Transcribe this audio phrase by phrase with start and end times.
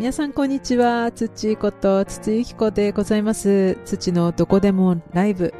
[0.00, 1.12] 皆さんこんにちは。
[1.12, 3.76] 土こと土ゆき子でございます。
[3.84, 5.52] 土のどこでもライブ、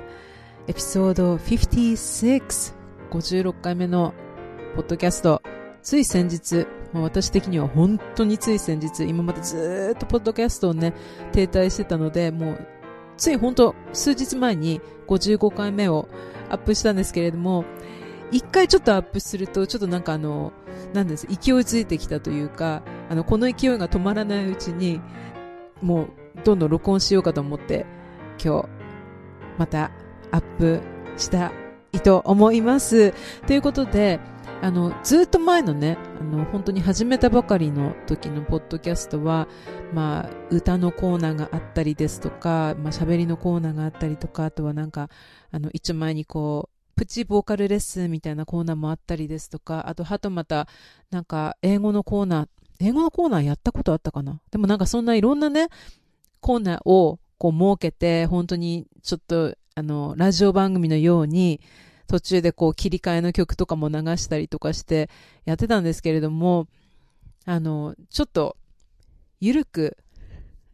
[0.67, 2.75] エピソード56、
[3.11, 4.15] 56回目の
[4.77, 5.43] ポッドキャスト。
[5.83, 10.95] つい先日、まあ私的には本当につい先日、今までずっとポッドキャストをね、
[11.33, 12.67] 停滞してたので、もう、
[13.19, 16.09] つい本当数日前に55回目を
[16.49, 17.67] アップしたんですけれども、
[18.33, 20.55] 一回ちょっとアップすると、ちょっとなんかあの、
[20.95, 22.81] なんです、勢いづいてきたというか、
[23.11, 25.01] あの、この勢いが止まらないうちに、
[25.83, 26.09] もう、
[26.45, 27.85] どんどん録音しようかと思って、
[28.43, 28.69] 今日、
[29.59, 29.91] また、
[30.31, 30.81] アップ
[31.17, 31.51] した
[31.93, 33.13] いと思います。
[33.49, 34.21] ということで、
[34.63, 39.49] あの、ずっと前のね、あの、本当に始めたばかりの時のポッドキャストは、
[39.93, 45.09] まあ、歌のコーナーがあったりですとか、まあ、喋りのコーナーがあったりとか、あとはなんか、
[45.51, 50.69] あの、一丁前にこう、プチボーカルレッスンみたいなコーナーもあったりですとか、あと、はとまた、
[51.11, 52.49] なんか、英語のコーナー、
[52.81, 54.41] 英語のコーナーやったことあったかな？
[54.51, 55.69] でもなんかそんないろんなね、
[56.41, 61.61] コーナーをこう設けて、本当にちょっと、あの、ラジオ番組のように、
[62.07, 65.09] 途中でこう切り替えの曲とかも流したりとかして
[65.45, 66.67] やってたんですけれども、
[67.45, 68.57] あの、ちょっと、
[69.41, 69.97] ゆるく、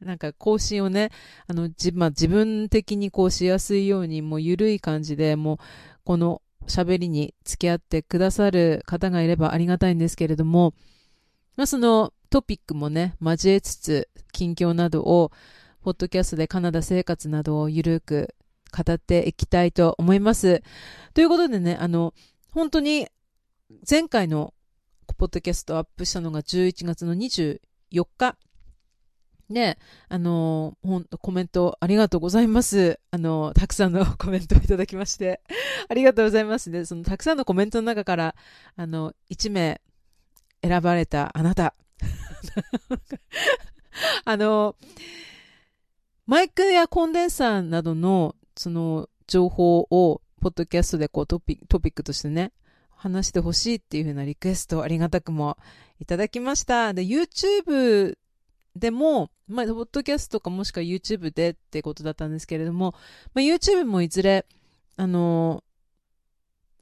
[0.00, 1.10] なんか更新をね、
[1.46, 5.58] あの、じ、まあ、自分的にこうしやすいように、もうゆるい感じで、もう、
[6.04, 10.74] この喋りに付き合ってくださる方がいればありがたいんですけれども、
[11.56, 15.32] まあ、そのトピックもね、交えつつ、近況などを、
[15.82, 18.34] ポッドキャストでカナダ生活などをゆるく
[18.76, 20.62] 語っていきたいと思います。
[21.14, 22.12] ということでね、あの、
[22.50, 23.08] 本当に
[23.88, 24.52] 前回の
[25.16, 27.58] ポッドキャストアップしたのが11月の24
[28.18, 28.36] 日。
[29.48, 32.98] で、あの、ほんとコメントありがとうございます。
[33.12, 35.40] あの、たくさんのコメントをいただきまして、
[35.88, 36.84] ありがとうございますね。
[36.84, 38.34] そのたくさんのコメントの中から、
[38.74, 39.80] あの、1名
[40.62, 41.74] 選ばれたあなた。
[44.24, 44.76] あの、
[46.26, 52.52] マイクやコンデンサーなどの、その、情報を、ポッドキャストでこうトピック、トピックとしてね、
[52.90, 55.56] 話してほしいっていう風なリクエストありがたくも
[56.00, 56.94] いただきました。
[56.94, 58.16] で、YouTube
[58.74, 62.94] でも、まあ、ポッドキャストかもしくは YouTube でってことだったんですけれども、
[63.34, 64.46] まあ、YouTube もいずれ、
[64.96, 65.62] あの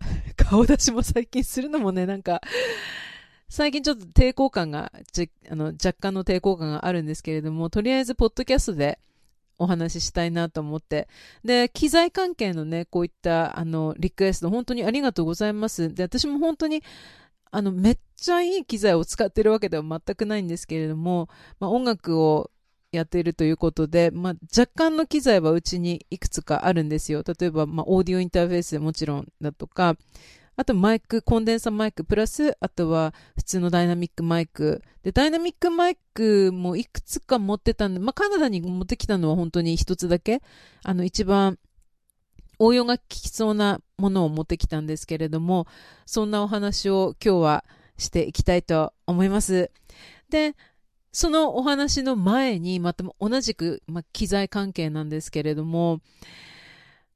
[0.37, 2.41] 顔出しも最近するのもね、なんか、
[3.49, 4.93] 最近ちょっと抵抗感が、
[5.51, 8.99] あの、若干の抵抗感があるんですけれども、とりあえず、ポッドキャストで
[9.59, 11.09] お話ししたいなと思って。
[11.45, 15.95] で、機材関係のね、こういった、あの、リクエスト、本当にありがとうございます。
[15.95, 16.83] で、私も本当に、
[17.51, 21.29] あの、めっちゃいい機材を使ってるわけでは全くないんですけれども、
[21.61, 22.51] まあ、音楽を
[22.91, 27.23] やっているということで、まあ、若干の機材はうちにいくつかあるんですよ。
[27.27, 29.97] 例えば、まあ、オーディオインターフェースもちろんだとか、
[30.57, 34.83] あとマイク、コンデンサマイク、プラス、あとは普通のダイナミックマイク。
[35.03, 40.43] で、ダイナミックマイクもいくつか持ってたんで、まあ、カナダに持ってきたのは本当に一つだけ。
[40.83, 41.59] あの、一番
[42.59, 45.67] 応用が効きそうなものを持ってきたんですけれども、
[46.07, 47.65] そんなお話を今日は
[47.99, 49.71] していきたいと思います。
[50.31, 50.55] で、
[51.13, 56.01] そのお話の前に、また同じく、まあ、機材関係なんですけれども、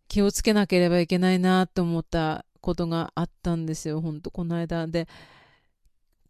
[0.08, 4.86] 気をつけなければいけないなと思ったことがあったんですよ、ほんと、この間。
[4.86, 5.08] で、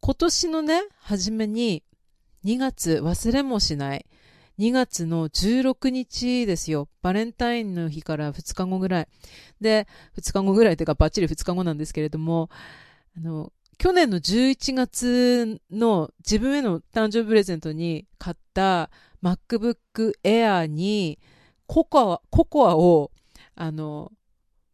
[0.00, 1.82] 今年のね、初めに、
[2.44, 4.06] 2月忘れもしない。
[4.58, 6.88] 2月の16日ですよ。
[7.02, 9.08] バレンタインの日から2日後ぐらい。
[9.60, 12.50] で、2日後ぐらいというかバッチリ2日後なんですけれども、
[13.16, 18.90] あの、去年の11月の自分への誕生日プレゼントに買った
[19.22, 19.76] MacBook
[20.24, 21.20] Air に
[21.68, 23.12] ココア、ココアを、
[23.54, 24.10] あの、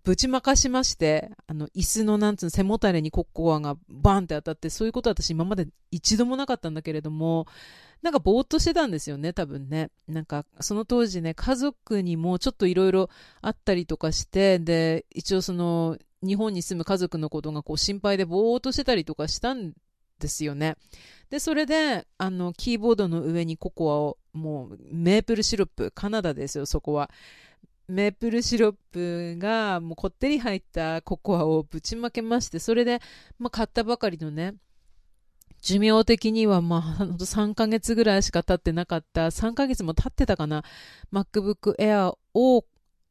[0.04, 7.46] ぶちまかしまして、あの、椅子のなんつうの背もたれにココアがバンって当たって、そういうことは私今まで一度もなかったんだけれども、
[8.02, 9.90] なんかぼーっとしてたんですよね、多分ね。
[10.06, 13.08] なんか、その当時ね、家族にもちょっといろいろ
[13.40, 19.72] あったりとかして、で、一応その、日本に住む家族のことがこう心配でぼーっとしてたりとかしたん
[20.18, 20.76] ですよね。
[21.30, 27.10] で、それで、あの、キーボードの上にココアを、もう、メープルシロップ、カナダですよ、そこは。
[27.86, 33.00] メープルシロップがもうこってり入ったココアをぶちまけまして、それで、
[33.38, 34.54] まあ、買ったばかりのね、
[35.60, 40.64] 寿命的にはまあ、3ヶ月ぐらいしか経ってなかった、3ヶ月も経ってたかな、
[41.12, 42.64] MacBook Air を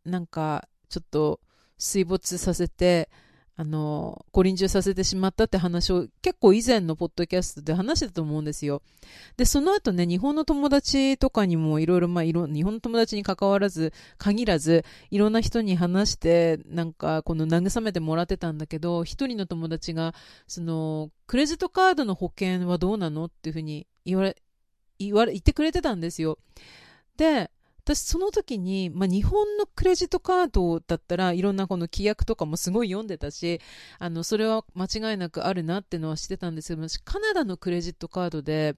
[0.06, 1.40] なんかちょっと
[1.78, 3.10] 水没させて、
[3.56, 8.82] あの、ご臨終させてしまったって話を結構以前のポッドキャストで話してたと思うんですよ。
[9.38, 20.16] で、その後ね、日本の友達とかにもいろいろ、まあ、いろ、日本の友達に関わらず、限らず、いろんな人に話して、なんか、この慰めてもらってたんだけど、一人の友達が、
[20.48, 24.36] その、クレジットカードの保険はどうなのっていうふうに言われ、
[24.98, 26.40] 言われ、言ってくれてたんですよ。
[27.18, 27.52] で、
[27.86, 33.60] 私その時に、まあ、日本のクレジットカードだったらいろんなこの規約とかもすごい読んでたし
[34.00, 38.76] あのそれは間違いなくあるなってのはしてたんですけどカナダのクレジットカードで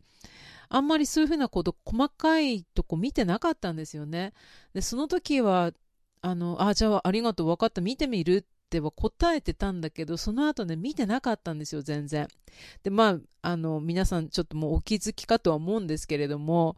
[0.69, 4.33] あんまりそういうふうなこと細かいとこ見てなかったんですよね。
[4.73, 5.71] でその時は
[6.21, 12.27] あのあじゃあありがとう分かった見てみるっては答えてたんだけどその後ね見てなかったんですよ全然。
[12.83, 16.77] でまああの皆さんちょっともうお気づきかとは思うんですけれども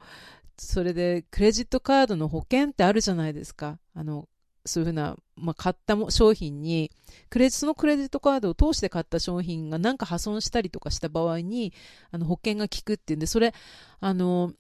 [0.58, 3.80] それでクレジットカードの保険ってあるじゃないですか。
[3.94, 4.28] あの、
[4.66, 6.92] そういうふうな、まあ、買った商品に、
[7.30, 11.74] クレジそのクレジットカードを通して買った商品がなんか破損したりとかした場合に、
[12.12, 13.54] あの、保険が効くっていうんで、それ、
[14.00, 14.54] あの、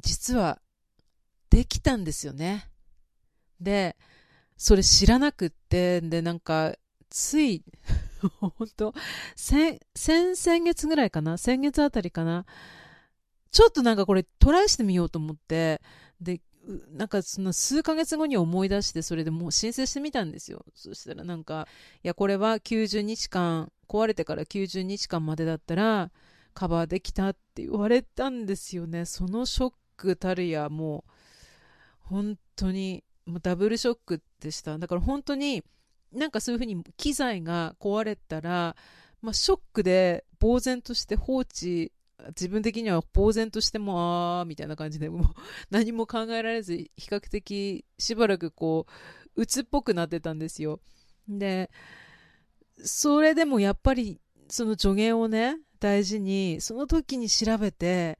[0.00, 0.60] 実は、
[1.48, 2.68] できたんですよね。
[3.60, 3.96] で、
[4.56, 6.74] それ知らなくって、で、なんか、
[7.08, 7.64] つい、
[8.40, 8.94] 本当
[9.36, 11.38] 先、先々月ぐらいかな？
[11.38, 12.44] 先月あたりかな？
[13.50, 15.80] ちょっとなんかこれトライしてみようと思って、
[16.20, 16.40] で、
[16.92, 20.64] なんかその数ヶ月後に思い出して、それでもう申請してみたんですよ。
[20.74, 21.68] そしたらなんか、
[22.02, 26.10] いや、これは90日間、壊れてから90日間までだったら、
[26.54, 29.04] カバーできたって言われたんですよね。
[29.04, 31.10] そのショックたるや、もう、
[32.00, 34.78] 本当に、もうダブルショックでした。
[34.78, 35.62] だから本当に、
[36.12, 38.74] なんかそういうふうに機材が壊れたら、
[39.20, 41.92] まあ、ショックで呆然として放置
[42.28, 45.24] 自分的には呆然としても、あーみたいな感じで、もう
[45.70, 48.86] 何も考えられず、比較的しばらくこ
[49.36, 50.80] う、鬱っぽくなってたんですよ。
[51.28, 51.70] で、
[52.78, 58.18] それでもやっぱり、その助言をね、大事に、その時に調べて、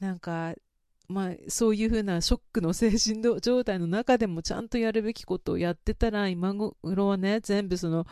[0.00, 0.54] なんか、
[1.08, 8.06] まあ、そういうふうなショックの精神状態の中でもちゃんとやるべきことをやってたら、今頃はね、全部その、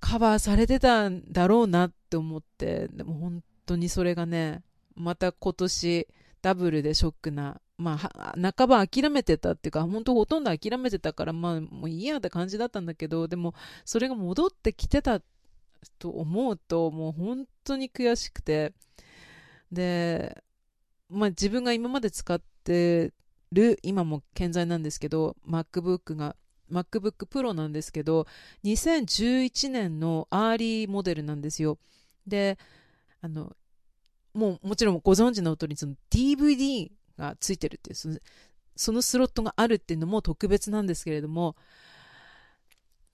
[0.00, 4.62] カバーされてたんだろうなって思って、でも本当にそれがね、
[4.94, 6.08] また今年
[6.42, 15.20] ダブルでショックな、まあ、半ば諦めてたっていうか、本当ほとんど諦めてたから、まあ、もういいやって感じだったんだけど、でも、それが戻ってきてた
[15.98, 18.72] と思うと、もう本当に悔しくて、
[19.72, 20.42] で、
[21.08, 23.12] まあ自分が今まで使って
[23.52, 26.36] る、今も健在なんですけど、MacBook が
[26.70, 28.26] MacBook Pro なんですけど、
[28.64, 31.78] 2011年のアーリーモデルなんですよ。
[32.26, 32.58] で、
[33.24, 33.56] あの、
[34.34, 38.18] もうもちろんご存知の通り、その DVD がついてるっていう、その
[38.76, 41.56] そのスロットがあるっていうのも特別なんですけれども、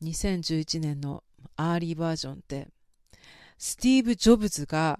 [0.03, 1.23] 2011年の
[1.55, 2.67] アーリーバージョンって、
[3.57, 4.99] スティーブ・ジョブズが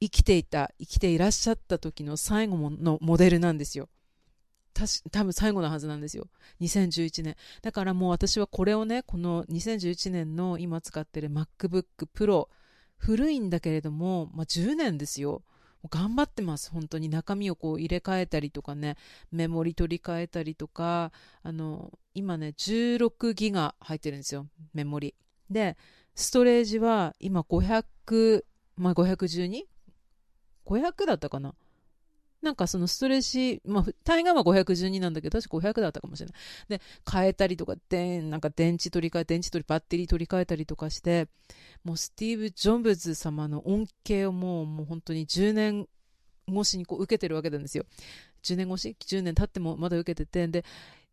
[0.00, 3.88] 生きていた、生きていらっしゃった時の最後のモデルなんですよ。
[4.74, 6.26] たし多分最後のはずなんですよ。
[6.60, 7.36] 2011年。
[7.62, 12.48] だからもう私はこれをね、この2011年の今使ってる MacBook Pro
[13.00, 15.42] 古いんだけれども、まあ、10年ですよ。
[15.88, 16.70] 頑張ってます。
[16.70, 18.98] 本当に中身をこう入れ替えたりとかね、
[19.32, 21.10] メモリ取り替えたりとか、
[21.42, 25.14] あの、今ね、16ギガ入ってるんですよ、メモリ。
[25.48, 25.78] で、
[26.14, 28.44] ストレージは今500、
[28.76, 31.54] まあ、512?500 だったかな？
[32.42, 36.34] なんかそのストレー、まあ、対岸は512なんだけど、確か500だったかもしれない。
[36.68, 41.28] で、変えたりとか、で、なんか電池取り替え、電池取り、バッテリー取り替えたりとかして、
[41.84, 45.86] もうスティーブ・ジョンブズ様の恩恵をもう、もう本当に10年
[46.50, 47.84] 越しにこう受けてるわけなんですよ。
[48.42, 50.64] 10年越し ?10 年経ってもまだ受けてて、で、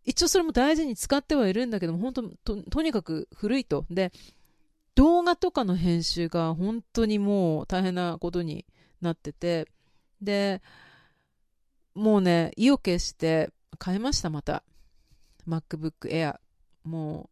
[0.06, 2.24] 一応それも大事に使ってはいるんだけど、本当
[2.56, 3.86] と、とにかく古いと。
[3.90, 4.14] で、
[4.96, 8.66] 動画とかの編集が本当にもう大変なことに
[9.02, 9.68] なってて、
[10.22, 10.62] で、
[11.98, 13.50] もうね、意を決して
[13.80, 14.64] 買いました、また。
[15.48, 16.36] MacBook Air。
[16.84, 17.30] も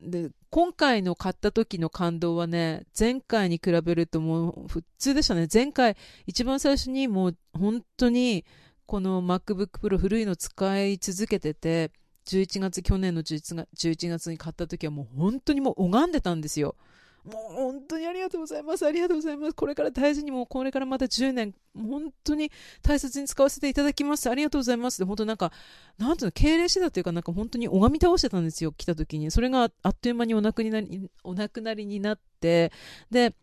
[0.00, 0.10] う。
[0.10, 5.48] で、今回の買った時の感動はね、前回に比べるともう普通でしたね。
[5.52, 8.44] 前回、一番最初にもう本当に
[8.86, 11.92] この MacBook Pro 古いの使い続けてて、
[12.26, 16.76] 11月、去年の11月 ,11 月に買った時はもう本当にもう拝んでたんですよ。
[17.24, 18.86] もう本当にありがとうございます。
[18.86, 19.54] ありがとうございます。
[19.54, 22.50] これから大事にも、これからまた10年、本当に
[22.82, 24.30] 大切に使わせていただきます。
[24.30, 24.98] ありがとうございます。
[24.98, 25.52] で、本当なんか、
[25.98, 29.30] なんていうの、敬礼してたというか、なんか本当に拝み倒してたんですよ、来た時に。
[29.30, 32.72] それがあっという間にお亡くなり、お亡くなりになって、
[33.10, 33.34] で、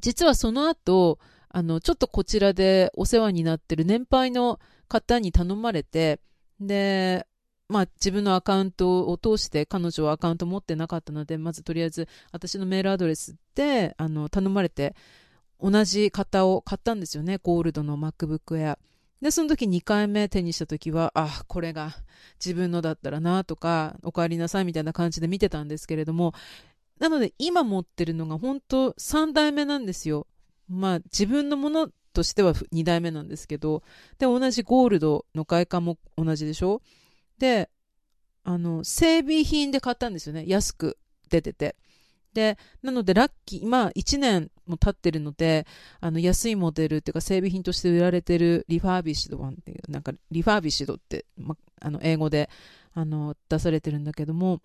[0.00, 6.20] 実はその後、あの、ちょっとこちらでお世話になってる年配の方に頼まれて、
[6.60, 7.26] で、
[7.68, 14.94] まあ、自分のアカウントを通して彼女はアカウント持ってなかったので、まずとりあえず私のメールアドレスであの頼まれて、
[15.60, 18.78] 同じ型を買ったんですよね、ゴールドの MacBook Air。
[19.20, 21.96] で、その時2回目手にした時は、あ、これが
[22.38, 26.34] 自分のだったらなとか、お帰りなさいみたいな感じで見てたんですけれども、
[26.98, 30.26] なので今持ってるのが本当3代目なんですよ。
[30.68, 33.82] まあ自分のものとしては2代目なんですけど、
[34.18, 36.82] で、同じゴールドの外観も同じでしょ？
[37.38, 37.70] で、
[38.44, 40.44] あの、整備品で買ったんですよね。
[40.46, 40.98] 安く
[41.30, 41.76] 出てて。
[42.32, 45.66] で、なのでラッキー、今1年も経ってるので、
[46.00, 52.50] あの、安いモデルっていうか整備品として売られてる refurbished one っていう、なんか refurbished って、ま、あの、英語で、
[52.92, 54.60] あの、出されてるんだけども、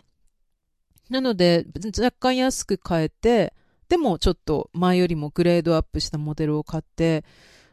[1.08, 1.66] なので、
[1.98, 3.54] 若干安く買えて、
[3.88, 7.24] でもちょっと前よりもグレードアップしたモデルを買って、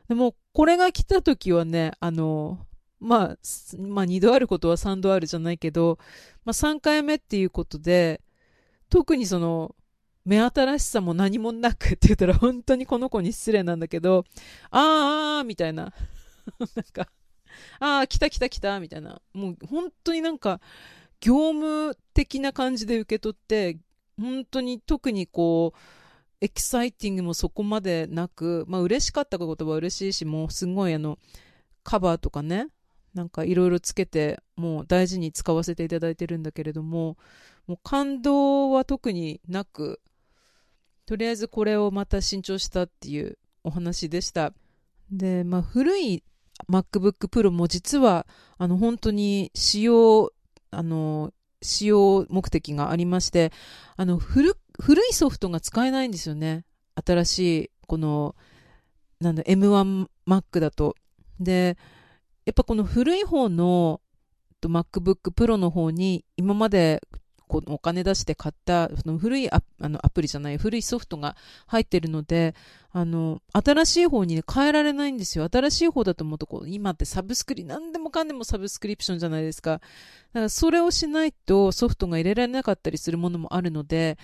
[0.07, 2.65] でもこれが来た時はね、あの、
[2.99, 3.37] まあ、
[3.77, 5.97] まあ2度あることは3度あるじゃないけど、
[6.45, 8.21] まあ3回目っていうことで、
[8.89, 9.75] 特にその、
[10.25, 14.25] 目新しさも何もなくって言ったら本当にこの子に失礼なんだけど、
[14.69, 15.93] あーあーみたいな。
[16.75, 17.09] なんか、
[17.79, 19.21] ああ、来た来た来たみたいな。
[19.33, 20.61] もう本当になんか、
[21.21, 23.79] 業務的な感じで受け取って、
[24.19, 25.79] 本当に特にこう、
[26.41, 31.17] エキサイティングもそこまでなく、まあ嬉しかったことは嬉しいし、もうすごいあの、
[31.83, 32.67] カバーとかね、
[33.13, 37.17] なんかいろいろつけて、もう大事に使わせていただいてるんだけれども、
[37.67, 40.01] もう感動は特になく、
[41.05, 44.53] とりあえずこれをまた新調したっていうお話でした。
[45.11, 46.23] で、まあ古い
[46.69, 50.31] MacBook Pro も実は、あの本当に使用、
[50.71, 53.51] あの、使用目的がありまして、
[53.97, 56.65] あの古、古いソフトが使えないんですよね。
[57.05, 58.35] 新しい、この、
[59.19, 60.95] なんだ、M1Mac だと。
[61.39, 61.77] で、
[62.49, 64.01] やっぱこの古い方の
[64.63, 66.99] MacBook Pro の方に今まで
[67.47, 71.35] このお金出して買ったその古いアあのアプリじゃない古いソフトが
[71.67, 72.55] 入ってるので
[72.91, 75.47] あの新しい方に、ね、変えられないんですよ。
[75.51, 79.73] 新しい方だと思うとこう今ってサブスクリ何でもかんでもサブスクリプションじゃないですか。
[79.73, 79.83] だか
[80.41, 84.17] らそれをしないとソフトが入れられなかったりするものもあるので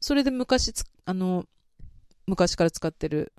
[0.00, 0.72] それで昔
[1.06, 1.44] あの
[2.26, 3.32] 昔から使ってる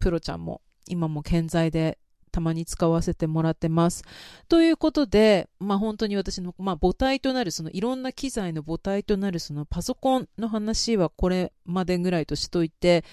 [0.00, 1.98] プロちゃんも今も健在で
[2.30, 4.04] たまに使わせてもらってます。
[4.48, 13.04] ということで、まあ本当に私の、まあ母体となる、そのいろんな機材の母体となるそのパソコンの話はこれまでぐらいとしといて、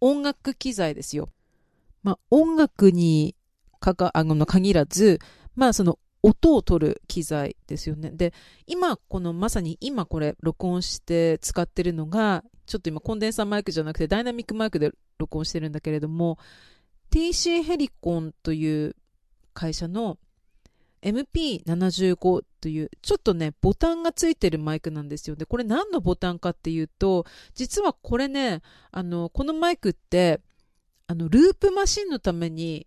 [0.00, 1.28] 音楽機材ですよ。
[2.02, 3.34] まあ音楽に
[3.80, 5.18] かか、あの、限らず、
[5.56, 8.10] まあその音を取る機材ですよね。
[8.10, 8.32] で、
[8.66, 16.38] 今、このまさに今これ録音して使ってるのが、ちょっと今コンデンサーマイクじゃなくてダイナミックマイクで録音してるんだけれども、
[17.10, 18.96] TC ヘリコンという
[19.52, 20.18] 会社の
[21.02, 25.36] MP75 という、ちょっとね、ボタンがついてるマイクなんですよ。
[25.36, 27.24] で、これ何のボタンかっていうと、
[27.54, 30.40] 実はこれね、あの、このマイクって、
[31.06, 32.86] あの、ループマシンのために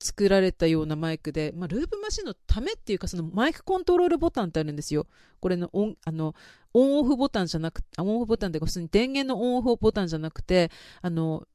[0.00, 5.06] 作られたようなマイクで、まあ、ループマシンのためっていうか、そのマイクコントロールボタンってあるんですよ。
[5.40, 6.34] これのオン、あの、
[6.74, 11.46] オンオフボタンじゃなくて、オンオフボタンって普通に電源のオンオフボタンじゃなくて、あの、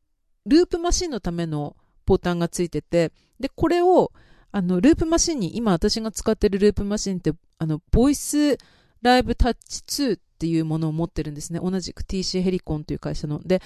[0.46, 1.76] ループマシンのための
[2.08, 4.12] ボタンがついてて、で、これを、
[4.52, 8.58] あの、ループマシンに、今私が使ってるループマシンって、あの、ボイス
[9.02, 11.60] ライブタッチ2っていうものを持ってるんですね。
[11.62, 13.40] 同じく TC ヘリコンという会社の。
[13.44, 13.62] で、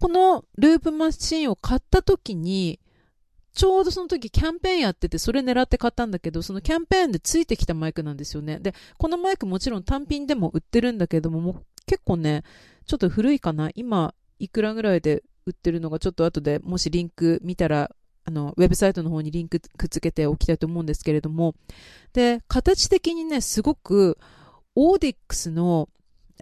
[0.00, 2.80] このループマシンを買った時に、
[3.52, 8.58] ちょうどその時キャンペーンやってて、それ狙って買ったんだけど、そのキャンペーンでついてきたマイクなんですよね。
[8.58, 12.42] で、このマイクもちろん単品でも売ってるんだけども、もう結構ね、
[12.86, 13.70] ちょっと古いかな。
[13.74, 17.94] 今、いくらぐらいで売ってるのがちょっと後でもしリンク見たら
[18.26, 21.54] あの、ウェブサイトの方にリンクくっつけておきたいと思うんですけれども、
[22.14, 24.18] で、形的にね、すごく、
[24.74, 25.88] オーディックスの、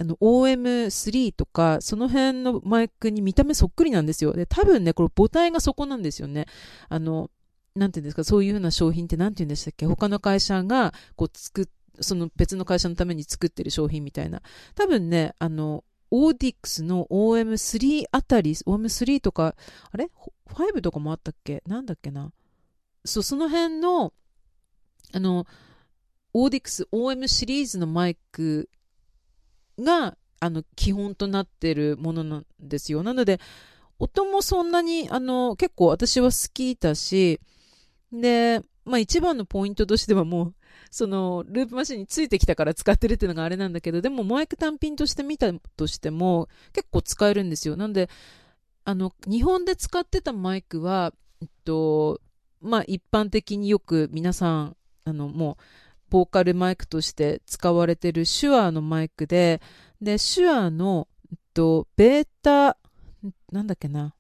[0.00, 4.32] あの、OM3 とか、その辺のマイクに見た目そっくりなんですよ。
[4.32, 6.47] で、多分ね、これ母体がそこなんですよね。
[6.88, 7.30] あの、
[7.75, 9.87] なんていうんですか、そういうふうな商品ってなんて言うんでしたっけ？
[9.87, 11.66] 他の会社が、こう、作っ、
[12.00, 14.40] その別の会社のために作ってる商品みたいな。
[14.76, 15.82] 多分ね、あの、
[16.14, 19.57] オーディックスの OM3 あたり、OM3 とか、
[19.90, 20.11] あれ
[20.47, 21.62] ?5 とかもあったっけ？
[21.66, 22.33] なんだっけな？
[23.07, 24.12] そう、その辺の、
[25.14, 25.47] あの、
[26.35, 28.69] オーディックス OM シリーズのマイク
[29.78, 33.02] が、あの、基本となってるものなんですよ。
[33.02, 33.40] なので、
[33.99, 37.40] 音もそんなに、あの、結構私は好きだし、
[38.12, 40.54] で、まあ一番のポイントとしてはもう、
[40.92, 47.76] その、ループマシンについてきたから使ってるっていうのがあれなんだけど、でもマイク単品として見たとしても、結構使えるんですよ。
[47.76, 48.11] なんで、
[48.84, 52.20] あの、日本で使ってたマイクは、えっと、
[52.61, 55.62] まあ一般的によく皆さん、あの、もう、
[56.11, 59.62] ボーカルマイクとして使われてる手話のマイクで、
[60.02, 62.76] で、手話の、えっと、ベータ、
[63.50, 64.14] なんだっけな、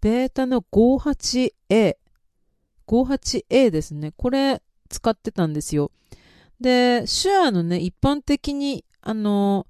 [0.00, 1.96] ベータの 58A、
[2.86, 4.12] 58A ですね。
[4.16, 4.62] これ、
[4.92, 5.90] 使ってたんですよ。
[6.60, 9.66] で、シュアのね、一般的に、あの、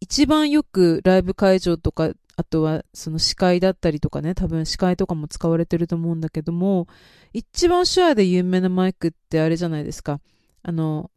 [0.00, 6.86] 一番よくライブ会場とか、あとはその視界だったりとかね、多分視界とかも使われてると思うんだけども、
[7.32, 10.20] 一番手話で有名なマイクってあれじゃないですか。
[10.62, 11.10] あの、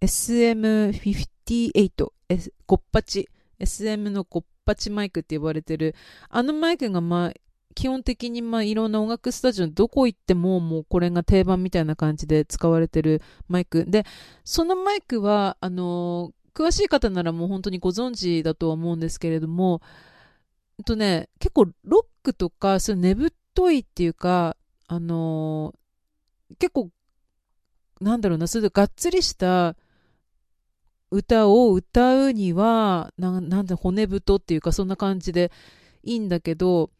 [0.00, 3.28] SM58、S、ゴッパチ、
[3.58, 5.94] SM のゴッパチマイクって呼ばれてる、
[6.28, 7.32] あのマイクがまあ、
[7.74, 13.84] 基本的にまあいろんな音楽スタジオどこ行ってももうこれが定番みたいな感じで使われてるマイク。
[13.86, 14.04] で、
[14.44, 19.80] そのマイクは、あの詳しい方ならもう本当にご存知だとは思うんですけれども、
[20.78, 24.56] えっとね、結構ロックとか、そういう眠っといっていうか、
[24.88, 26.90] あのー、結構、
[28.00, 29.76] なんだろうな、それでがっつりした
[31.10, 35.52] 歌を歌うには、ななんで骨太っていうか、そんな感じで
[36.02, 36.90] いいんだけど、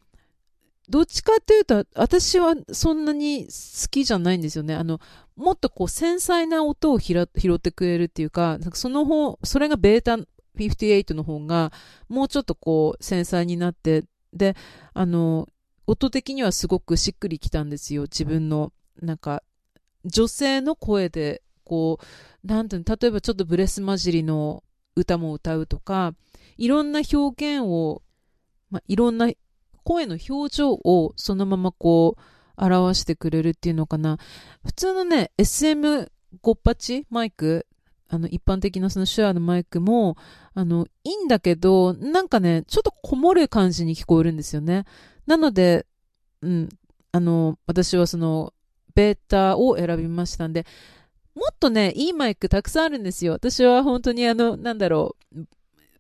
[0.89, 4.75] どっちかっていうと、私はそんなに好きじゃないんですよね。
[4.75, 5.01] あの、
[5.37, 10.19] もっとこう繊細な音を拾ってくれるっていうか、その方、それがベータ
[10.57, 11.73] 58の方が、
[12.09, 14.57] もうちょっとこう繊細になって、で、
[14.93, 15.49] あの、
[15.87, 18.03] 音的にはすごくしっくりきたんですよ。
[18.03, 19.43] 自分の、なんか、
[20.05, 21.99] 女性の声で、こ
[22.45, 24.63] う、なんていうの、例えばちょっとブレス混じりの
[24.97, 26.15] 歌も歌うとか、
[26.57, 28.03] いろんな表現を、
[28.71, 29.31] まあ、いろんな
[29.85, 34.19] 声の表情をそのままこう表してくれるっていうのかな。
[34.65, 37.67] 普通のね、SM58 マイク、
[38.09, 40.17] あの一般的なその手話のマイクも、
[40.55, 44.85] あの、いいんだけど、なんかね、ちょっとこもる感じに聞こえるんですよね。
[45.27, 45.87] なので、
[46.43, 46.69] うん、
[47.13, 48.53] あの、私はその、
[48.95, 50.67] ベータを選びましたんで、
[51.35, 53.33] もっとね、いいマイクたくさんあるんですよ。
[53.33, 55.47] 私は本当にあの、なんだろう、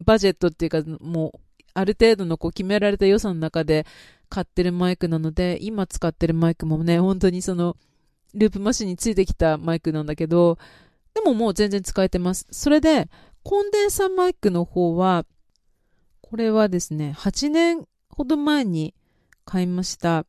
[0.04, 1.40] バジェットっていうか、もう、
[1.74, 3.86] ある程度のこう決められた予算の中で
[4.28, 7.76] 買ってるマイクなので、今使ってるマイクもね、本当にその、
[8.34, 10.56] ループマシンについてきたマイクなんだけど、
[11.14, 12.46] でももう全然使えてます。
[12.50, 13.10] それで、
[13.42, 15.26] コンデンサーマイクの方は、
[16.20, 18.94] これはですね、8年ほど前に
[19.44, 20.24] 買いました。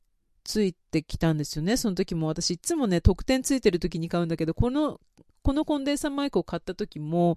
[0.43, 1.77] ついてきたんですよね。
[1.77, 4.99] その時も私いつもね、特典ついてる時に買うんだけど、この、
[5.43, 7.36] このコンデンサーマイクを買った時も、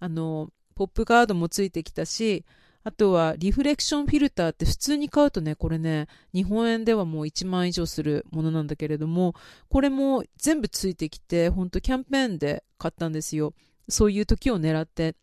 [0.00, 2.44] あの、ポップガードもついてきたし、
[2.84, 9.34] あとはリフレクションフィルターって普通に買うとね、これね、日本円ではもう1万以上するものなんだけれども、
[9.68, 13.54] これも全部ついてきて、ほんとキャンペーンで買ったんですよ。
[13.88, 15.14] そういう時を狙って。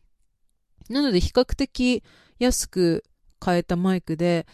[0.89, 2.03] なので比較的
[2.39, 3.03] 安く
[3.39, 4.47] 買えたマイクで、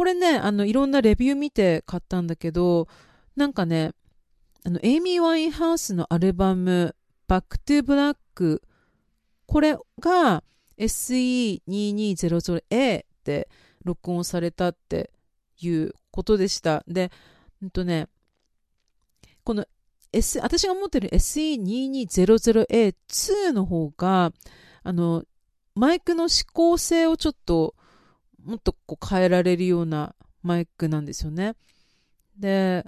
[0.00, 2.88] これね、あの、いろんなレビュー見て買ったんだけど、
[3.36, 3.92] なんかね、
[4.64, 6.96] あの、エイミー・ワインハウスのアルバム、
[7.28, 8.62] バック・トゥ・ブラック、
[9.44, 10.42] これが
[10.78, 13.50] SE2200A って
[13.84, 15.10] 録音されたって
[15.58, 16.82] いうことでした。
[16.88, 17.12] で、
[17.60, 18.08] うんとね、
[19.44, 19.66] この
[20.14, 24.32] S、私が持ってる SE2200A2 の方が、
[24.82, 25.24] あの、
[25.74, 27.74] マイクの指向性をちょっと
[28.44, 31.54] もっとこう変えられるようなマイクなんですよね。
[32.38, 32.84] で、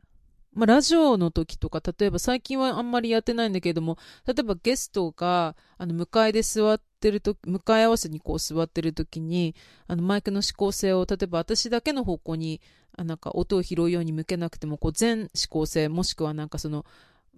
[0.55, 9.55] まあ、ラジオの時とか、例えば最近はあんまりやってないんだけども、例えばゲストが、あの、向かいで座ってると向かい合わせにこう座ってる時に、
[9.87, 12.61] あの、マイクの指向性を、例えば私だけの方向に、
[12.95, 16.85] あなんか音を拾うように向けなくても、こう全指向性、もしくはなんかその、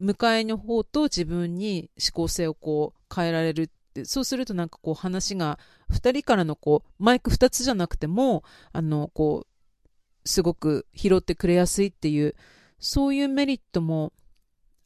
[0.01, 5.59] 向かいの方と自分に指向性をこう変えられるってそうするとなんかこう話が
[5.93, 12.35] 2人からのこうマイク2つじゃなくてもあのこうすごく拾ってくれやすいっていう
[12.81, 14.13] そういうメリットも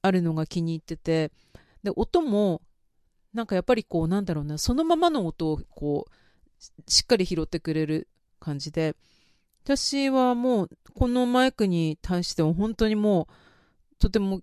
[0.03, 1.33] あるのが気に入ってて
[1.83, 2.61] で音も
[3.33, 8.09] なんかやっぱりこうなんだろうなそのままの音をこうしっかり拾ってくれる
[8.41, 8.95] 感じで
[9.65, 14.41] 私はもうこのマイクに対しては本当にもうとても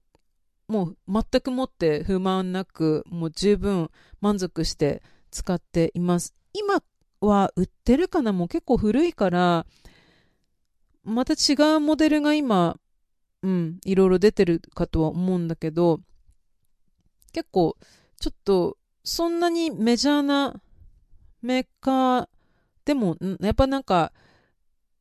[0.67, 3.89] もう全くもって不満なく、もう十分
[4.21, 6.33] 満足して使っています。
[6.53, 6.81] 今
[7.21, 8.33] は売ってるかな？
[8.33, 9.65] もう結構古いから、
[11.03, 12.77] また違うモデルが今、
[13.43, 15.99] うん、いろいろ出てるかとは思うんだけど、
[17.31, 17.77] 結構、
[18.19, 20.59] ちょっと、そんなにメジャーな
[21.43, 22.27] メーカー
[22.85, 24.13] でも、やっぱなんか、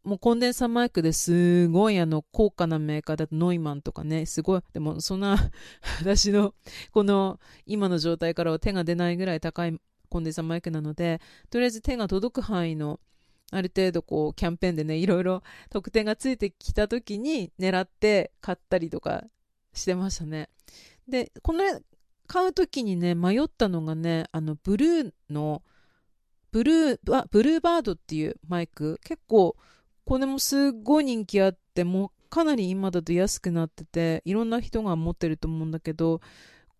[0.04, 5.50] もうコンデンサーマイクですごいあの高価なメーカーだとノイマンとかね、すごい、でもそんな
[6.00, 6.54] 私の
[6.92, 9.78] この今の状態からは手が出ないぐらい高い
[10.10, 13.00] コンデンサーマイクなので、とりあえず手が届く範囲の
[13.50, 19.24] ある程度こうキャンペーンでね、いろいろ特典がついてきた時に狙って買ったりとか
[19.72, 20.50] してましたね。
[21.08, 21.64] で、この
[22.26, 25.62] 買う時にね、迷ったのがね、あのブルーの
[26.50, 29.56] ブルー、ブルーバードっていうマイク、結構
[30.04, 36.20] これもすっごい人気あって、もうかなり今だと安くなってて、いろんな人が持ってると思うんだけど、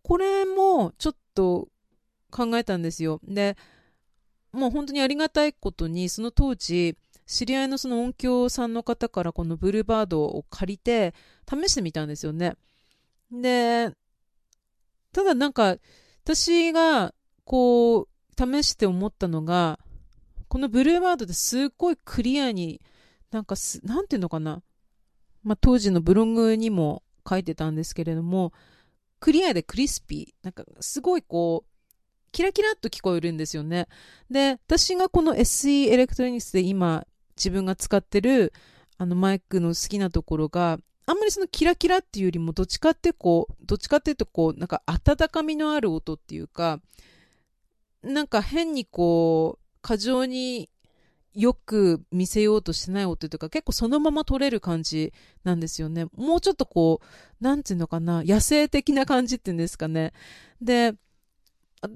[0.03, 1.69] これもちょっと
[2.31, 3.21] 考えたんですよ。
[3.25, 3.57] で、
[4.53, 11.15] もう本当にありがたいことに、その当時、知り合いのその音響さんの方からこのブルーバードを借りて
[11.49, 12.55] 試してみたんですよね。
[13.33, 13.91] で、
[15.13, 15.77] ただなんか、
[16.25, 19.79] 私がこう、試して思ったのが、
[20.49, 22.81] このブルーバードってすっごいクリアに
[23.35, 24.63] なんかす、なんていうのかな。
[25.43, 28.53] まあ、当時のブログにも書いてたんですけれども、
[29.19, 30.45] クリアでクリスピー。
[30.45, 31.71] なんか、すごいこう、
[32.31, 33.89] キラキラっと聞こえるんですよね。
[34.31, 38.53] で、私がこの SE エレクトロニクスで今、自分が使ってる、
[38.99, 46.81] あのマイクの好きなところが、あんまりそのキラキラっていうよりも、どっちかってこう、どっちかっていうとこう、なんか温かみのある音っていうか、
[48.05, 50.71] なんか変にこう、過剰に
[51.35, 56.07] よく見せようとしてない音というか結構そのまま撮れる感じなんですよね。
[56.17, 60.13] もうちょっとこう、なんていうのかな、野生的な感じっていうんですかね。
[60.63, 60.95] で、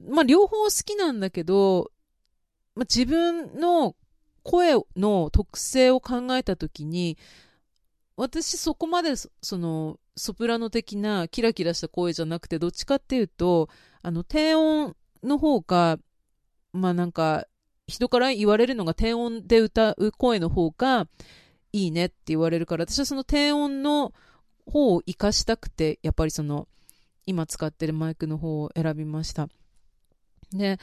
[0.09, 1.93] まあ両方好きなんだけど、
[2.75, 3.95] まあ、自分の
[4.43, 7.17] 声の特性を考えたときに、
[8.17, 13.69] 私そこまでそのソプラノ的なキラキラした声じゃなくて、どっちかっていうと、
[14.03, 15.99] あの低音の方が、
[16.73, 17.47] まあなんか
[17.89, 21.09] 人から言われるのが低音で歌う声の方が
[21.73, 24.13] いいねって言われるから、私はその低音の
[24.67, 26.69] 方を活かしたくて、やっぱりその
[27.27, 29.49] 今使ってるマイクの方を選びました。
[30.53, 30.79] で、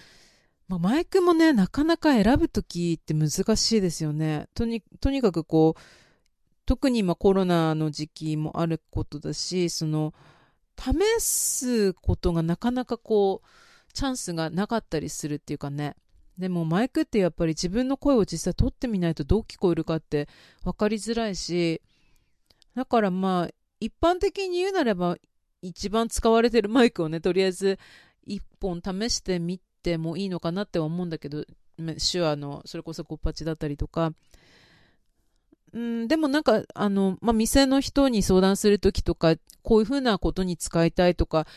[0.68, 4.48] まあ、マイクもね、なかなか選ぶときって難しいですよね。
[4.56, 5.82] とに、とにかくこう、
[6.66, 10.14] 特に今コロナの時期もあることだし、その、
[10.78, 15.96] 試すことがなかなかこう、チャンスがなかったりするっていうかね。
[16.38, 20.28] でもマイクってやっぱり自分の声を実際取ってみないとどう聞こえるかって
[20.64, 21.82] 分かりづらいし、
[22.76, 25.16] だからまあ、一般的に言うならば、
[25.62, 27.80] 一番使われてるマイクをね、とりあえず
[28.26, 31.46] 一本試してみてもいいのかなって思うんだけど、
[32.12, 34.12] 手話の、それこそコッパチだったりとか、
[35.74, 41.48] うん、でもなんか、あの、まあ、店の人に相談するときとか、こういうふうなことに使いたいとか、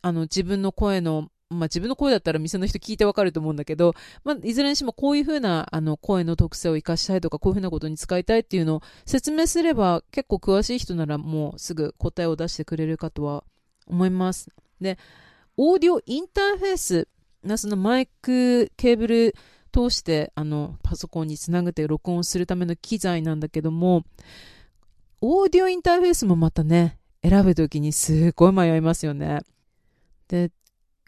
[0.00, 13.44] あの、自分の声のまあ自分の声だったら店の人聞いてわかると思うんだけど、まあいずれにしてもこういうふうなあの声の特性を活かしたいとか、こういうふうなことに使いたいっていうのを説明すれば結構詳しい人ならもうすぐ答えを出してくれるかとは
[13.86, 14.50] 思います。
[14.80, 14.98] で、
[15.56, 17.08] オーディオインターフェース
[17.42, 19.34] なそのマイクケーブル
[19.72, 24.04] 通してあのパソコンにつなげて録音するための機材なんだけども、
[25.20, 29.40] オーディオインターフェースもまたね、選ぶときにすごい迷いますよね。
[30.28, 30.50] で、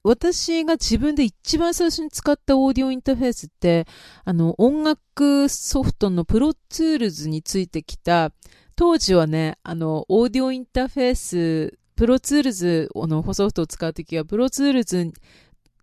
[0.02, 3.86] 私が自分で一番最初に使ったオーディオインターフェースって、
[4.24, 8.32] あの、音楽ソフトのプロツールズについてきた、
[8.76, 15.12] 当時はね、あの、オーディオインターフェース、プロツールズのソフトを使うときは、プロツールズ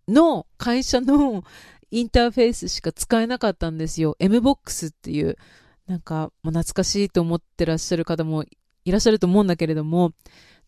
[0.08, 1.44] の会社の
[1.92, 4.16] インターフェースしか使えなかったんですよ。
[4.20, 5.38] MBOX っていう、
[5.86, 8.46] なんか、もう懐かしいと思ってらっしゃる方も
[8.84, 10.14] いらっしゃると思うんだけれども、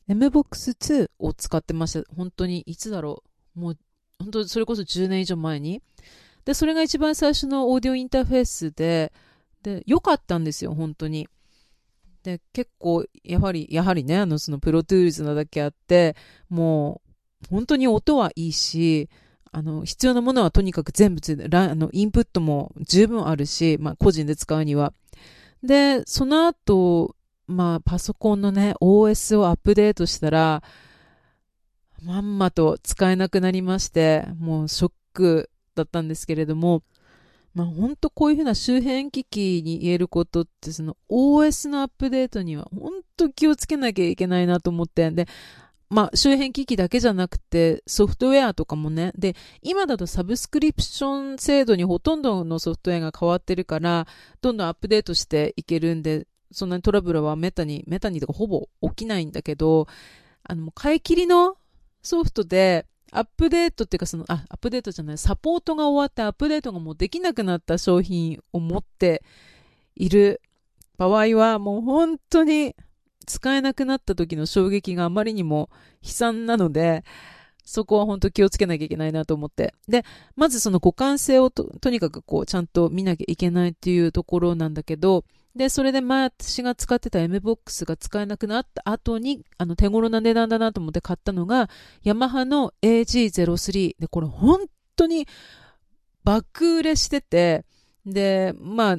[0.07, 2.03] MBOX2 を使ってました。
[2.15, 3.28] 本当に、いつだろう。
[3.55, 3.77] もう、
[4.19, 5.81] 本当それこそ10年以上前に。
[6.45, 9.11] で、それが一番最初のオーディオインターフェースで、
[9.63, 11.27] で、良かったんですよ、本当に。
[12.23, 16.15] で、結構、やはり、やはりね、あの、その Pro Tools なだけあって、
[16.49, 19.09] もう、本当に音はいいし、
[19.51, 24.93] あの、必要なものはとにかく全部ついて、あの、インプットも十分あるし、まあ、個人で使うには。
[25.63, 27.15] で、その後、
[27.47, 30.63] まあ、パソコンのね、OS をアップデートしたら、
[32.03, 36.83] まんまと使えなくなりまして、もうショックだったんですけれども、
[37.53, 45.27] まあ本当こういうふうな周辺機器に言えることって、その OS のアップデートには本当気をつけなきゃいけないなと思って、で、
[45.89, 49.11] まあ、周辺機器だけじゃなくて、ソフトウェアとかもね。
[49.17, 54.05] で、今だとサブスクリプション制度にほとんどのソフトウェアが変わってるから、
[54.39, 59.87] どんどんアップデートしていけるんで、そんなにトラブルはメタに、メタにとかほぼ起きないんだけど、
[60.43, 61.57] あの、買い切りの
[62.01, 69.23] ソフトで、アップデートっていうかその、あ、アップデートじゃない、サポートが終わってアップデートがもうできなくなった商品を持って
[69.95, 70.41] いる
[70.97, 72.75] 場合は、もう本当に
[73.25, 75.69] 使えなくなった時の衝撃があまりにも
[76.01, 77.03] 悲惨なので、
[77.63, 79.75] そこは本当気をつけなきゃいけないなと思って。
[79.87, 80.03] で、
[80.35, 85.23] まずその互換性をととにかくこうちゃんと見なきゃいけないっていうところなんだけど、
[85.59, 91.69] で、それで前私が使ってた MBOX が使えなくなった後に、あの手頃な値段だなと思って買ったのが、
[92.01, 93.97] ヤマハの AG03。
[93.99, 95.27] で、これ本当に
[96.23, 97.65] 爆売れしてて、
[98.05, 98.97] で、まあ、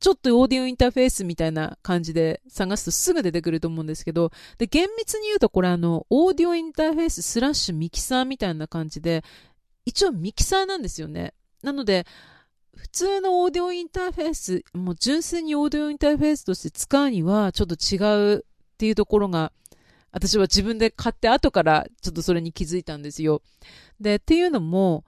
[0.00, 9.24] ちょっとオーディオインターフェースみたいな感じで探すとすぐ出てくると思うんですけど、で、厳密に言うとこれあの、オーディオインターフェーススラッシュミキサーみたいな感じで、
[9.86, 11.32] 一応ミキサーなんですよね。
[11.62, 12.06] なので、
[12.76, 17.98] 普通のオーディオインターフェース、もう純粋にオーディオインターフェースとして使うにはちょっと違
[18.34, 19.52] うっていうところが、
[20.10, 23.42] 私は自分で買って後からちょっとそれに気づいたんですよ。
[24.00, 25.04] で、っていうのも、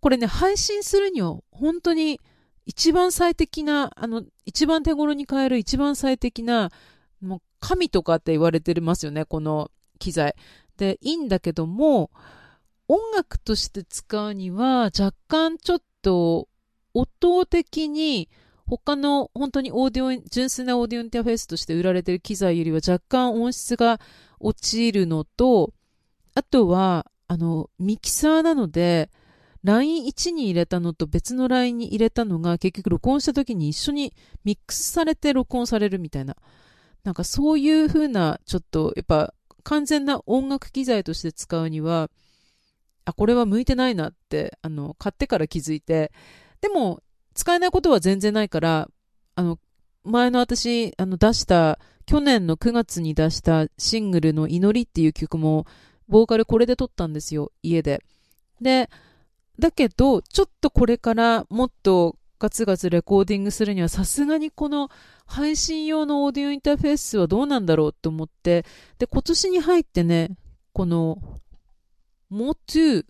[0.00, 2.20] これね、配信するには本当に
[2.64, 6.70] 一番最適な、あの、一番手頃に買える一番最適な、
[7.20, 10.34] もう神とかって言われてますよね、この機材。
[10.76, 12.10] で、いいんだけども、
[12.86, 16.47] 音楽として使うには若干ちょっと
[17.00, 18.28] 音的に
[18.66, 24.00] 他の本当にオーディオ、純粋なオーディオインターフェースとして売られている機材よりは若干音質が
[24.40, 25.72] 落ちるのと、
[26.34, 29.10] あとは、あの、ミキサーなので、
[29.64, 36.36] ライン1に入れたのと別のラインに入れたのが結局録音した時に一緒にミックスされて録音されるみたいな。
[37.04, 39.34] なんかそういう風な、ちょっとやっぱ
[39.64, 42.10] 完全な音楽機材として使うには、
[43.04, 46.12] あ、これは向いてないなって、あの、買ってから気づいて、
[46.60, 47.02] でも
[47.34, 48.88] 使えないことは全然ないから、
[49.34, 49.58] あの、
[50.04, 55.66] 前の私、あの出した、去年の9月に出したシングルの祈りっていう曲も、
[56.08, 58.02] ボーカルこれで撮ったんですよ、家で。
[58.60, 58.88] で、
[59.58, 64.88] だけど、ちょっとこれからもっとガツガツレコーディングするにはさすがにこの
[65.26, 68.64] 配信用のオーディオインターフェースはどうなんだろうと思って、
[68.98, 70.30] で、今年に入ってね、
[70.72, 71.18] この、
[72.30, 73.06] もつ、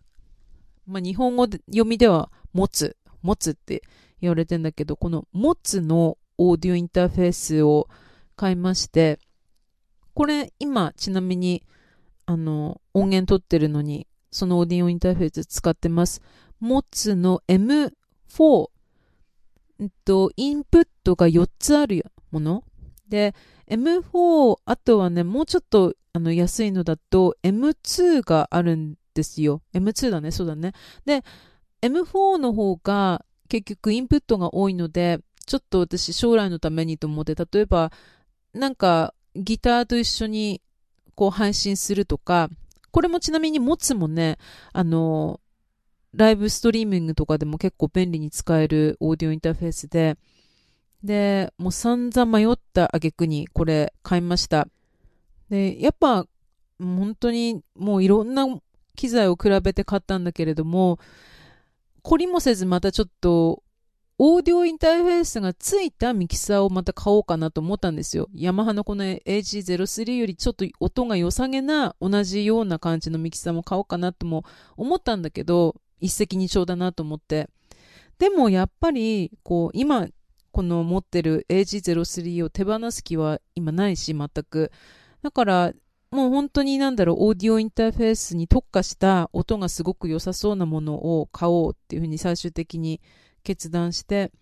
[0.87, 3.83] まあ、日本語で読みでは持つ、持つって
[4.20, 7.88] 言われてんだけど、この持つのオーディオインターフェースを
[8.37, 9.18] 買いまして、
[10.14, 11.62] これ今ちなみに
[12.26, 16.20] あの音源取ってるのにそのオーディオインターフェース使ってます。
[16.61, 17.90] モツの M4、
[19.81, 22.64] えっと、インプットが4つあるもの。
[23.09, 23.35] で、
[23.68, 29.62] M4、あとはね、もうちょっとあの安いのだと M2 があるんですよ。
[29.72, 30.72] M2 だね、そうだね。
[31.04, 31.22] で、
[31.82, 37.92] M4 の方が結局インプットが多いので、ちょっと私将来のためにと思って、例えば、
[38.52, 40.60] なんかギターと一緒に
[41.14, 42.48] こう配信するとか、
[42.90, 44.38] これもちなみに持つもね、
[44.72, 45.40] あの、
[46.14, 50.16] ライブストリーミングとかでも結構便利に使えるオーディオインターフェースで、
[51.02, 54.68] で、もう散々迷った挙句にこれ買いました。
[55.48, 56.26] で、やっぱ、
[56.78, 58.46] 本当にもういろんな
[58.96, 60.98] 機材を比べて買ったんだけれども、
[62.02, 63.62] 懲りもせずまたちょっと
[64.20, 68.28] オーディオインターフェースがついたミキサーをまた買おうかなと思ったんですよ。
[68.34, 74.44] ヤマハのこの AG03 よりちょっと音が良さげな同じような感じのミキサーも買おうかなとも
[74.76, 77.48] 思ったんだけど、一石二鳥だなと思って。
[78.18, 80.08] でもやっぱり、こう、今、
[80.50, 84.72] この持ってる AG03 を手放す気は今ないし、全く。
[85.22, 85.72] だから、
[86.10, 93.00] もう本当になんだろう、オーディオインターフェースに特化した音がすごく良さそうなものを買おうっていうふうに最終的に
[93.42, 94.32] 決断して、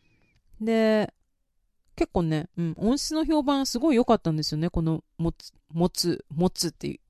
[0.60, 1.12] で、
[1.96, 4.70] 結構ね、うん、音質の評判すごい良かったんですよね。
[4.70, 7.00] この、もつ、もつ、もつっていう、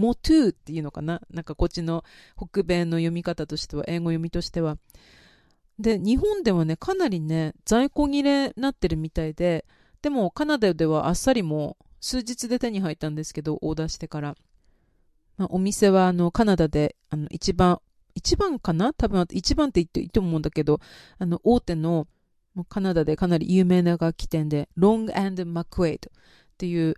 [0.00, 1.20] もトゥーっていうのかな？
[1.30, 2.02] なんかこっちの
[2.36, 4.78] 北米の読み方としては、英語読みとしては。
[5.78, 9.64] で、日本ではね、かなりね、在庫切れになってるみたいで、
[10.00, 14.36] でもカナダではあっさりも数日で手に入ったんですけど、オーダーしてから。
[15.38, 17.80] まあ、お店はあのカナダであの一番
[18.14, 18.92] 一番かな？
[18.92, 20.80] 多分一番って言っていいと思うんだけど、
[21.18, 22.06] あの、大手の
[22.68, 25.12] カナダでかなり有名な楽器店で、ロング
[25.46, 26.94] マクウェイドっていう、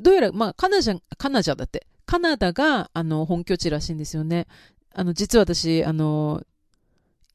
[0.00, 4.48] どうやら、まあ、カナジャ、カナジャだって、カナダが、あの、本拠地らしいんですよね。
[4.92, 6.42] あの、実は私、あの、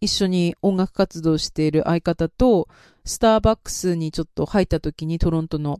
[0.01, 2.67] 一緒に音楽活動している相方と、
[3.05, 5.79] スターバックスにちょっと入った時にトロントの、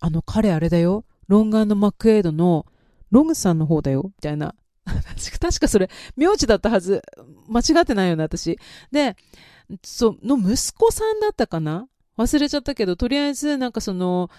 [0.00, 2.66] あ、の彼あれだよ、ロングマクエイドの
[3.10, 4.54] ロングさんの方だよ、みたいな。
[5.40, 7.02] 確かそれ、名字だったはず。
[7.48, 8.58] 間違ってないよね、私。
[8.90, 9.16] で、
[9.84, 11.86] その息子さんだったかな？
[12.18, 14.30] 忘れちゃったけど、とりあえずなんかその、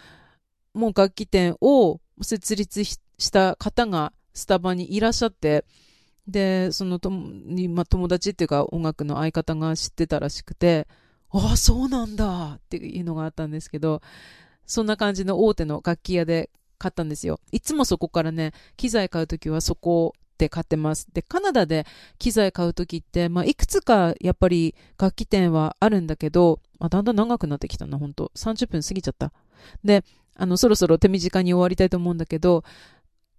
[0.74, 2.98] もう楽器店を設立し
[3.32, 5.66] た方がスタバにいらっしゃって、
[6.28, 10.88] で、そのとに、ま、友達っていうか音楽の相方が知ってたらしくて、
[11.30, 12.56] ああ、そうなんだ！
[12.58, 14.02] っていうのがあったんですけど、
[14.66, 17.40] そんな感じの大手の楽器屋で買ったんですよ。
[17.52, 21.08] いつもそこからね、機材買うときはそこで買ってます。
[21.14, 21.86] で、カナダで
[22.18, 29.32] 機材買うときって、まあ、いくつかやっぱり楽器店はあるんだけど、あ、だんだん長くなってきたな、本当30分過ぎちゃった。
[29.84, 30.04] で、
[30.36, 32.64] あの、そろそろ手短に終わりたいと思うんだけど、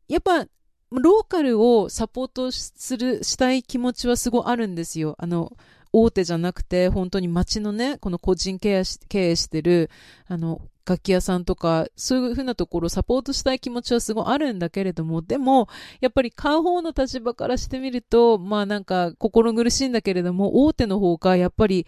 [0.09, 0.47] やっぱ、
[0.93, 5.17] ローカルをサポートする、したい気持ちはすごいあるんですよ。
[5.19, 5.57] あの、
[5.93, 9.91] 大手じゃなくて、本当に街のね、この個人経営し経営してる、
[10.27, 15.69] あの、楽器屋さんとか、そういうふうなところをサポートしたい気持ちはすごいあるんだけれども、でも、
[16.01, 21.87] やっぱり買う方の立場からしてみると、まあなんか心苦しいんだけれども、大手の方がやっぱり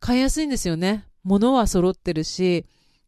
[0.00, 1.06] 買いやすいんですよね。
[1.22, 2.66] 物は揃ってるし、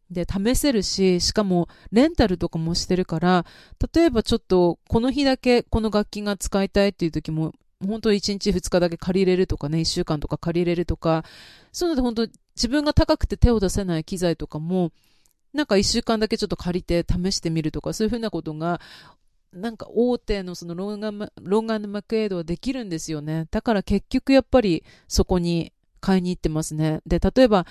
[0.09, 3.45] で、試せるし、しかも、レンタルとかもしてるから、
[3.93, 7.53] 例えばちょっと、この日だけこの楽器が使いたいっていう時も、
[7.85, 11.23] 本当1日2日だけ借りれるとかね、1週間とか借りれるとか、
[11.71, 14.91] そういうので本当自分が高くて手を出せない機材とかも、
[15.53, 18.81] なんか1週間だけちょっと借りて試してみるとか、そういうふうなことが、
[19.53, 23.47] なんか大手のそのロンガンロンガンマクエイドはできるんですよね。
[23.51, 27.01] だから結局やっぱりそこに買いに行ってますね。
[27.05, 27.65] で、例えば、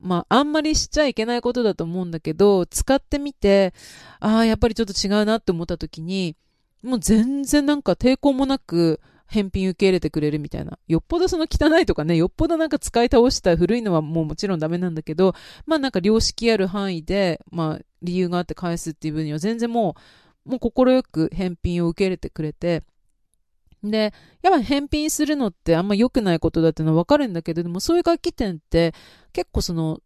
[0.00, 3.74] まあ、あんまりしちゃいけないことだと思うんだけど、使ってみて、
[4.18, 6.36] ああ、やっぱりちょっと違うなって思った時に、
[6.82, 9.00] もう全然なんか抵抗もなく
[9.30, 10.76] 返品受け入れてくれるみたいな。
[10.88, 15.34] よっぽどその汚いとかね、よっぽどなんか使い倒した古いのはもうもちろんダメなんだけど、
[15.66, 19.94] まあなんか良識ある範囲で、まあ理由があって返すっていう分には全然も
[20.44, 22.82] う、もう快く返品を受け入れてくれて、
[23.84, 24.12] で、
[24.42, 28.94] やっぱ返品するのってあんま良くないことだってのはわかるんだけど、でもそういう楽器店って
[29.32, 30.00] 結構その、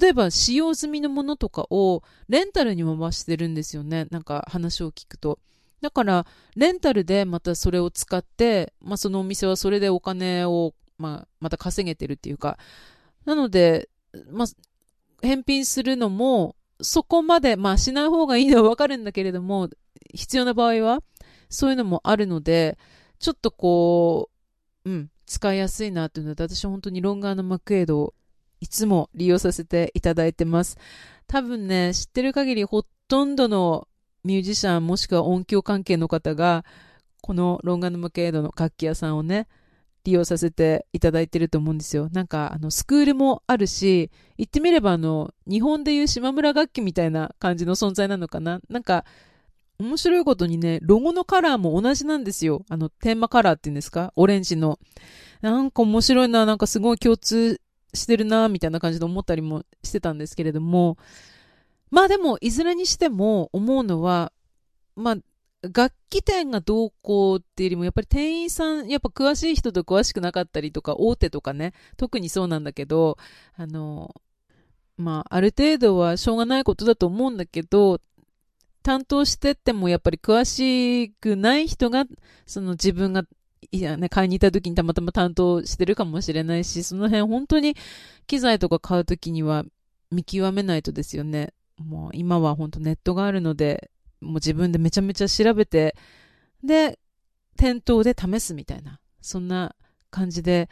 [0.00, 4.06] 例えば使用済みのものとかをレンタルにも回してるんですよね。
[4.10, 5.40] なんか話を聞くと。
[5.84, 12.56] だから、レンタルでまたそれを使って、まあそのお店はそれでお金を、まあまた稼げてるっていうか。
[13.26, 13.90] なので、
[14.30, 14.48] まあ、
[15.20, 19.68] 返品するのも、そこまで、まあしない方がいいのはわかるんだけれども、
[20.14, 21.02] 必要な場合は、
[21.50, 22.78] そういうのもあるので、
[23.18, 24.30] ちょっとこ
[24.86, 28.14] う、うん、使いやすいなっていうので、私本当にロンガーのマクエイドを
[28.60, 30.78] いつも利用させていただいてます。
[31.26, 33.86] 多分ね、知ってる限りほとんどの
[34.24, 36.64] ミュージシャンもしくは音響関係の方が、
[37.22, 39.48] このロンガーのマクエイドの楽器屋さんをね、
[40.04, 42.10] 利用させていただいてると思うんですよ。
[42.12, 48.60] なんか、あの、スクールもあるし、言ってみればあの、日本でいう島村楽器みたいな感じの存在なのかな。
[48.68, 49.06] なんか、
[49.78, 52.64] 面白いことにね、ロゴのカラーも同じなんですよ。
[52.68, 54.12] あの、テーマカラーっていうんですか？
[54.14, 54.78] オレンジの。
[55.40, 57.60] なんか面白いな、なんかすごい共通
[57.92, 60.96] してるな、みたいな感じで思ったりもしてたんですけれども、
[61.94, 64.32] まあでも、いずれにしても思うのは、
[64.96, 65.16] まあ、
[65.72, 73.16] 楽器店がどうこうっていうよりも、やっぱり店員さん、やっぱ詳しい人と詳しくなかったりとか、大手とかね、特にそうなんだけど、
[73.56, 74.12] あの、
[74.96, 78.00] まあ、ある程度はしょうがないことだと思うんだけど、
[78.82, 82.06] 担当してってもやっぱり詳しくない人が、
[82.44, 83.22] その自分が、
[83.70, 87.76] いやね、買いに行った時にたまたま担当してるかもしれないし、その辺本当に
[88.26, 89.62] 機材とか買う時には
[90.10, 91.52] 見極めないとですよね。
[91.78, 95.96] もう今は本当ネットがあるので、もう自分でめちゃめちゃ調べて、
[96.62, 96.98] で、
[97.56, 99.74] 店頭で試すみたいな、そんな
[100.10, 100.68] 感じで、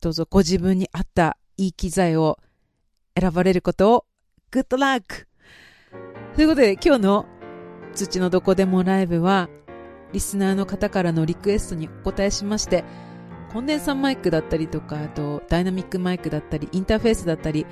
[0.00, 2.38] どうぞご自分に合ったいい機材を
[3.18, 4.04] 選ばれることを、
[4.50, 5.28] グッドラック
[6.34, 7.26] ということで今日の
[7.94, 9.48] 土のどこでもライブは
[10.12, 12.84] リスナーの方からのリクエストにお答えしまして
[13.52, 17.66] コンデンサーマイクだったりとかあとダイナミックマイクだったりインターフェースだったり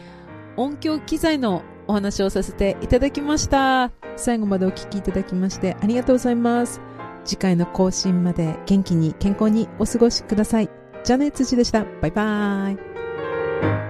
[0.56, 3.90] 音響機材のお話をさせていただきました。
[4.17, 6.81] 最後までお聴きいただきましてありがとうございます。
[7.25, 10.71] 次回の更新まで元気に健康にお過ごしください。
[11.04, 11.85] じゃあね辻でした。
[12.00, 13.89] バイバーイ。